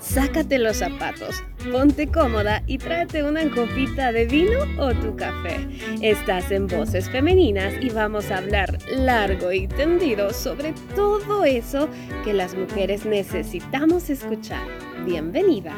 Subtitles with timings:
[0.00, 5.68] Sácate los zapatos, ponte cómoda y tráete una copita de vino o tu café.
[6.00, 11.88] Estás en Voces Femeninas y vamos a hablar largo y tendido sobre todo eso
[12.24, 14.66] que las mujeres necesitamos escuchar.
[15.04, 15.74] Bienvenida.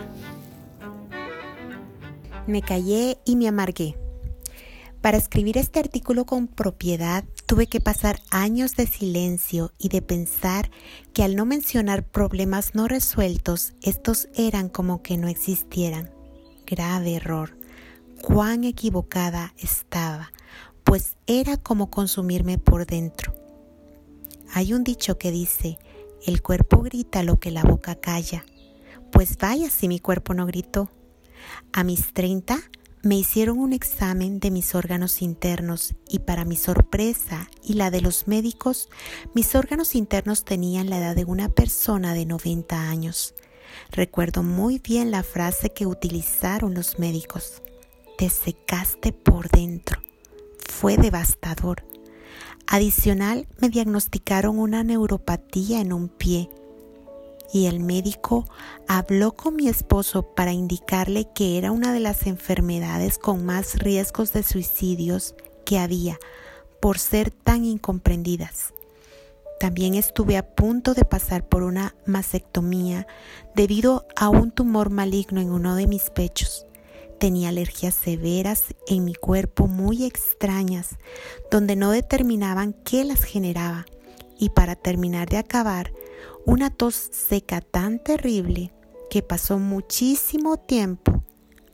[2.47, 4.02] Me callé y me amargué.
[5.03, 10.71] Para escribir este artículo con propiedad tuve que pasar años de silencio y de pensar
[11.13, 16.09] que al no mencionar problemas no resueltos, estos eran como que no existieran.
[16.67, 17.59] Grave error.
[18.23, 20.33] Cuán equivocada estaba,
[20.85, 23.35] pues era como consumirme por dentro.
[24.55, 25.81] Hay un dicho que dice,
[26.25, 28.45] el cuerpo grita lo que la boca calla.
[29.11, 30.93] Pues vaya si mi cuerpo no gritó.
[31.73, 32.57] A mis 30
[33.03, 38.01] me hicieron un examen de mis órganos internos y para mi sorpresa y la de
[38.01, 38.89] los médicos,
[39.35, 43.35] mis órganos internos tenían la edad de una persona de 90 años.
[43.91, 47.63] Recuerdo muy bien la frase que utilizaron los médicos.
[48.19, 50.01] Te secaste por dentro.
[50.71, 51.85] Fue devastador.
[52.69, 56.49] Adicional, me diagnosticaron una neuropatía en un pie
[57.53, 58.47] y el médico
[58.89, 64.33] habló con mi esposo para indicarle que era una de las enfermedades con más riesgos
[64.33, 65.35] de suicidios
[65.67, 66.19] que había
[66.81, 68.73] por ser tan incomprendidas.
[69.61, 73.07] También estuve a punto de pasar por una mastectomía
[73.55, 76.67] debido a un tumor maligno en uno de mis pechos.
[77.21, 80.97] Tenía alergias severas en mi cuerpo muy extrañas,
[81.49, 83.87] donde no determinaban qué las generaba.
[84.37, 85.93] Y para terminar de acabar,
[86.45, 88.73] una tos seca tan terrible
[89.11, 91.23] que pasó muchísimo tiempo,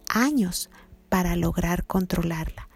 [0.08, 0.70] años,
[1.08, 2.68] para lograr controlarla.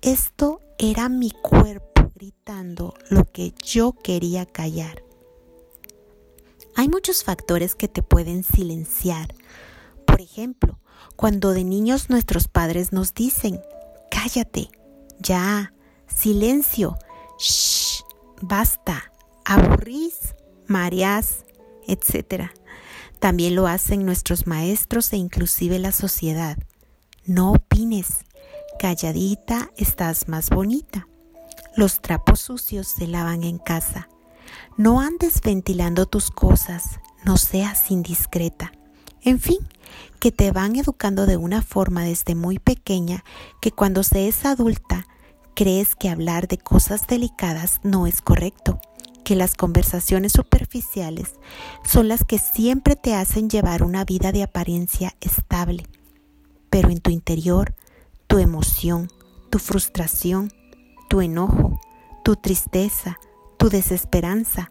[0.00, 5.02] Esto era mi cuerpo gritando lo que yo quería callar.
[6.74, 9.34] Hay muchos factores que te pueden silenciar.
[10.06, 10.78] Por ejemplo,
[11.16, 13.60] cuando de niños nuestros padres nos dicen,
[14.10, 14.70] cállate,
[15.18, 15.72] ya,
[16.06, 16.96] silencio,
[17.38, 18.02] shh,
[18.40, 19.12] basta,
[19.44, 20.34] aburrís,
[20.72, 21.44] Marias,
[21.86, 22.50] etc.
[23.20, 26.56] También lo hacen nuestros maestros e inclusive la sociedad.
[27.26, 28.24] No opines,
[28.78, 31.06] calladita estás más bonita.
[31.76, 34.08] Los trapos sucios se lavan en casa.
[34.78, 38.72] No andes ventilando tus cosas, no seas indiscreta.
[39.20, 39.58] En fin,
[40.20, 43.24] que te van educando de una forma desde muy pequeña
[43.60, 45.06] que cuando se es adulta
[45.54, 48.80] crees que hablar de cosas delicadas no es correcto
[49.24, 51.34] que las conversaciones superficiales
[51.84, 55.86] son las que siempre te hacen llevar una vida de apariencia estable,
[56.70, 57.74] pero en tu interior,
[58.26, 59.10] tu emoción,
[59.50, 60.52] tu frustración,
[61.08, 61.80] tu enojo,
[62.24, 63.18] tu tristeza,
[63.58, 64.68] tu desesperanza,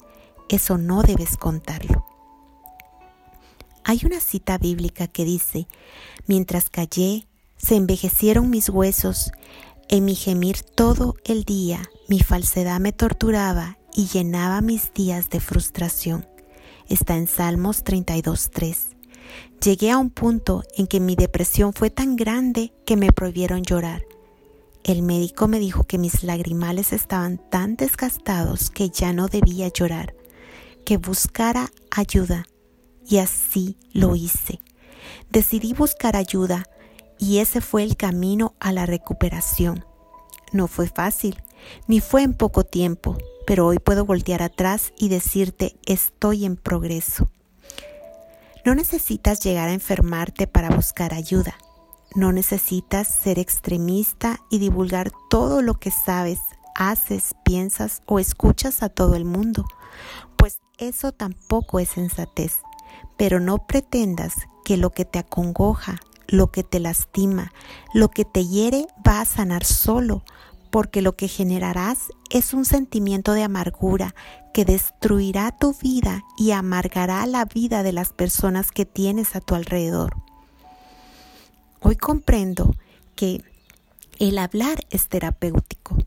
[0.49, 2.05] eso no debes contarlo.
[3.83, 5.67] Hay una cita bíblica que dice,
[6.27, 9.31] mientras callé, se envejecieron mis huesos,
[9.87, 15.39] en mi gemir todo el día, mi falsedad me torturaba y llenaba mis días de
[15.39, 16.27] frustración.
[16.87, 18.95] Está en Salmos 32.3.
[19.63, 24.03] Llegué a un punto en que mi depresión fue tan grande que me prohibieron llorar.
[24.83, 30.15] El médico me dijo que mis lagrimales estaban tan desgastados que ya no debía llorar,
[30.85, 32.47] que buscara ayuda.
[33.07, 34.61] Y así lo hice.
[35.29, 36.67] Decidí buscar ayuda
[37.19, 39.85] y ese fue el camino a la recuperación.
[40.51, 41.41] No fue fácil,
[41.87, 47.29] ni fue en poco tiempo, pero hoy puedo voltear atrás y decirte estoy en progreso.
[48.63, 51.55] No necesitas llegar a enfermarte para buscar ayuda.
[52.13, 56.39] No necesitas ser extremista y divulgar todo lo que sabes,
[56.75, 59.65] haces, piensas o escuchas a todo el mundo,
[60.35, 62.61] pues eso tampoco es sensatez.
[63.17, 67.51] Pero no pretendas que lo que te acongoja, lo que te lastima,
[67.93, 70.23] lo que te hiere va a sanar solo,
[70.71, 74.15] porque lo que generarás es un sentimiento de amargura
[74.53, 79.53] que destruirá tu vida y amargará la vida de las personas que tienes a tu
[79.53, 80.15] alrededor.
[81.81, 82.75] Hoy comprendo
[83.15, 83.43] que
[84.19, 85.97] el hablar es terapéutico,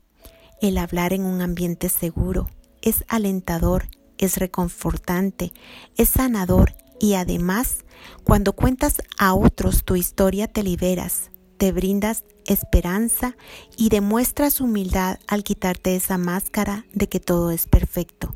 [0.61, 2.49] el hablar en un ambiente seguro
[2.81, 3.87] es alentador,
[4.17, 5.51] es reconfortante,
[5.97, 7.85] es sanador y además
[8.23, 13.35] cuando cuentas a otros tu historia te liberas, te brindas esperanza
[13.77, 18.35] y demuestras humildad al quitarte esa máscara de que todo es perfecto.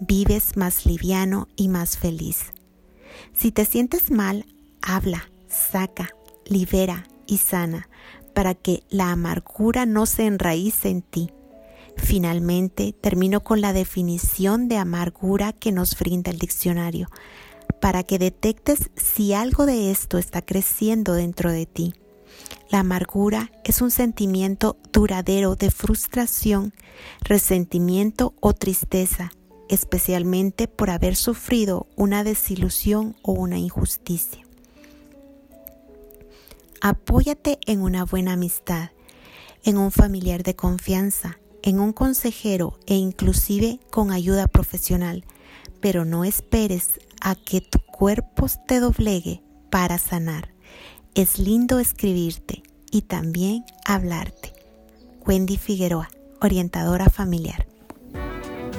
[0.00, 2.52] Vives más liviano y más feliz.
[3.32, 4.46] Si te sientes mal,
[4.82, 6.10] habla, saca,
[6.46, 7.88] libera y sana
[8.34, 11.30] para que la amargura no se enraíce en ti.
[11.96, 17.08] Finalmente, termino con la definición de amargura que nos brinda el diccionario.
[17.80, 21.94] para que detectes si algo de esto está creciendo dentro de ti.
[22.70, 26.74] La amargura es un sentimiento duradero de frustración,
[27.22, 29.32] resentimiento o tristeza,
[29.68, 34.44] especialmente por haber sufrido una desilusión o una injusticia.
[36.80, 38.90] Apóyate en una buena amistad,
[39.64, 45.24] en un familiar de confianza, en un consejero e inclusive con ayuda profesional,
[45.80, 50.57] pero no esperes a que tu cuerpo te doblegue para sanar.
[51.14, 54.52] Es lindo escribirte y también hablarte.
[55.26, 56.08] Wendy Figueroa,
[56.40, 57.66] orientadora familiar.